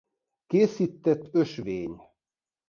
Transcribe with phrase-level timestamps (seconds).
[0.47, 2.01] Készített ösvény.